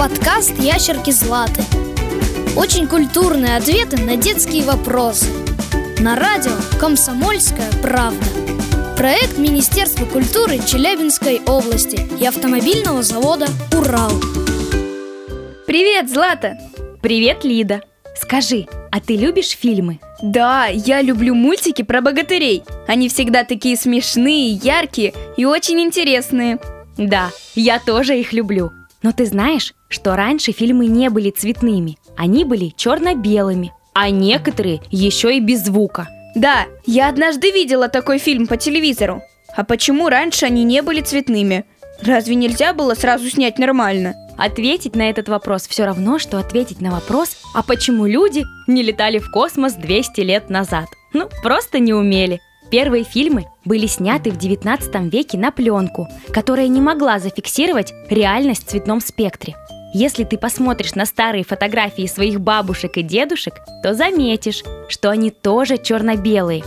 [0.00, 1.62] Подкаст «Ящерки Златы».
[2.56, 5.26] Очень культурные ответы на детские вопросы.
[5.98, 8.24] На радио «Комсомольская правда».
[8.96, 13.46] Проект Министерства культуры Челябинской области и автомобильного завода
[13.76, 14.12] «Урал».
[15.66, 16.56] Привет, Злата!
[17.02, 17.82] Привет, Лида!
[18.16, 20.00] Скажи, а ты любишь фильмы?
[20.22, 22.62] Да, я люблю мультики про богатырей.
[22.88, 26.58] Они всегда такие смешные, яркие и очень интересные.
[26.96, 28.72] Да, я тоже их люблю.
[29.02, 35.36] Но ты знаешь, что раньше фильмы не были цветными, они были черно-белыми, а некоторые еще
[35.36, 36.08] и без звука.
[36.34, 39.22] Да, я однажды видела такой фильм по телевизору.
[39.56, 41.64] А почему раньше они не были цветными?
[42.02, 44.14] Разве нельзя было сразу снять нормально?
[44.38, 49.18] Ответить на этот вопрос все равно, что ответить на вопрос, а почему люди не летали
[49.18, 50.86] в космос 200 лет назад.
[51.12, 52.40] Ну, просто не умели.
[52.70, 58.70] Первые фильмы были сняты в 19 веке на пленку, которая не могла зафиксировать реальность в
[58.70, 59.56] цветном спектре.
[59.92, 65.78] Если ты посмотришь на старые фотографии своих бабушек и дедушек, то заметишь, что они тоже
[65.78, 66.62] черно-белые.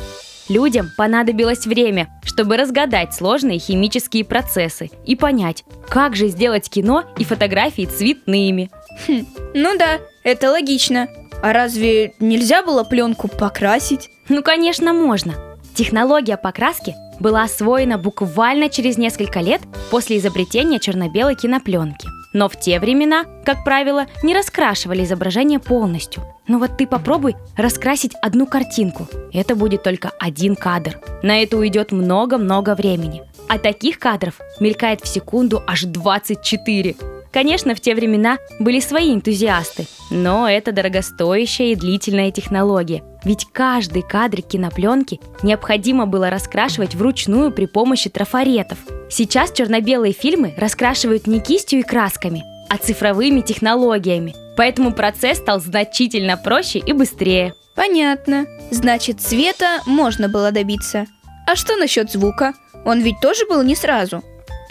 [0.50, 7.24] Людям понадобилось время, чтобы разгадать сложные химические процессы и понять, как же сделать кино и
[7.24, 8.70] фотографии цветными.
[9.08, 11.08] Хм, ну да, это логично.
[11.42, 14.10] А разве нельзя было пленку покрасить?
[14.28, 15.53] Ну, конечно, можно.
[15.76, 22.08] Технология покраски была освоена буквально через несколько лет после изобретения черно-белой кинопленки.
[22.32, 26.24] Но в те времена, как правило, не раскрашивали изображение полностью.
[26.48, 29.08] Но вот ты попробуй раскрасить одну картинку.
[29.32, 31.00] Это будет только один кадр.
[31.24, 33.24] На это уйдет много-много времени.
[33.48, 36.96] А таких кадров мелькает в секунду аж 24.
[37.34, 43.04] Конечно, в те времена были свои энтузиасты, но это дорогостоящая и длительная технология.
[43.24, 48.78] Ведь каждый кадр кинопленки необходимо было раскрашивать вручную при помощи трафаретов.
[49.10, 54.36] Сейчас черно-белые фильмы раскрашивают не кистью и красками, а цифровыми технологиями.
[54.56, 57.56] Поэтому процесс стал значительно проще и быстрее.
[57.76, 58.46] Понятно.
[58.70, 61.08] Значит, цвета можно было добиться.
[61.48, 62.54] А что насчет звука?
[62.86, 64.22] Он ведь тоже был не сразу.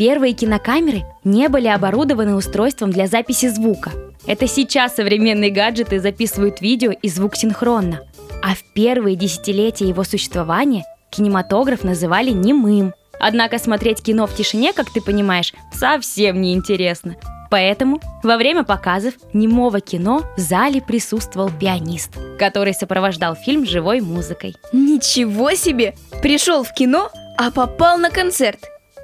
[0.04, 3.92] Первые кинокамеры не были оборудованы устройством для записи звука.
[4.26, 8.00] Это сейчас современные гаджеты записывают видео и звук синхронно.
[8.42, 10.82] А в первые десятилетия его существования
[11.12, 12.94] кинематограф называли немым.
[13.20, 17.14] Однако смотреть кино в тишине, как ты понимаешь, совсем не интересно.
[17.48, 24.56] Поэтому во время показов немого кино в зале присутствовал пианист, который сопровождал фильм живой музыкой.
[24.72, 25.94] Ничего себе!
[26.22, 27.08] Пришел в кино,
[27.38, 28.58] а попал на концерт.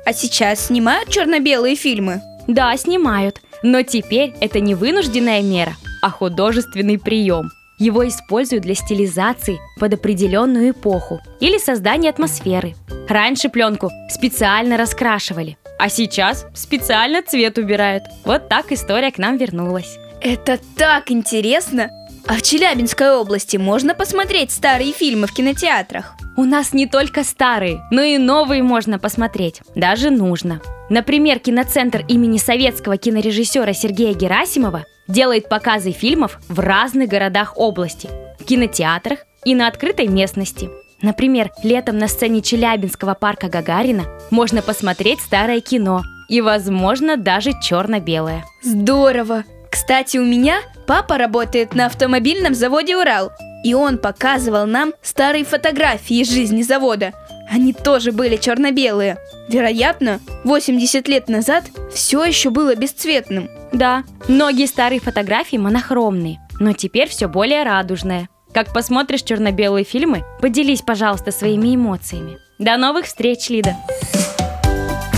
[0.08, 2.22] А сейчас снимают черно-белые фильмы?
[2.46, 3.42] Да, снимают.
[3.62, 7.50] Но теперь это не вынужденная мера, а художественный прием.
[7.78, 12.74] Его используют для стилизации под определенную эпоху или создания атмосферы.
[13.06, 18.04] Раньше пленку специально раскрашивали, а сейчас специально цвет убирают.
[18.24, 19.98] Вот так история к нам вернулась.
[20.22, 21.90] Это так интересно!
[22.28, 26.14] А в Челябинской области можно посмотреть старые фильмы в кинотеатрах?
[26.36, 29.62] У нас не только старые, но и новые можно посмотреть.
[29.74, 30.60] Даже нужно.
[30.90, 38.44] Например, киноцентр имени советского кинорежиссера Сергея Герасимова делает показы фильмов в разных городах области, в
[38.44, 40.68] кинотеатрах и на открытой местности.
[41.00, 48.44] Например, летом на сцене Челябинского парка Гагарина можно посмотреть старое кино и, возможно, даже черно-белое.
[48.62, 49.44] Здорово!
[49.78, 50.58] Кстати, у меня
[50.88, 53.30] папа работает на автомобильном заводе «Урал»,
[53.62, 57.12] и он показывал нам старые фотографии из жизни завода.
[57.48, 59.18] Они тоже были черно-белые.
[59.48, 63.48] Вероятно, 80 лет назад все еще было бесцветным.
[63.72, 68.28] Да, многие старые фотографии монохромные, но теперь все более радужное.
[68.52, 72.38] Как посмотришь черно-белые фильмы, поделись, пожалуйста, своими эмоциями.
[72.58, 73.76] До новых встреч, Лида!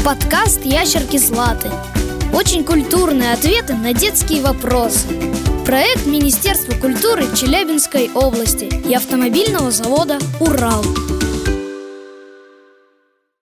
[0.05, 1.71] Подкаст «Ящерки Златы».
[2.33, 5.09] Очень культурные ответы на детские вопросы.
[5.67, 10.85] Проект Министерства культуры Челябинской области и автомобильного завода «Урал».